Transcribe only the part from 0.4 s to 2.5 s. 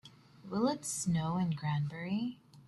Will it snow in Granbury?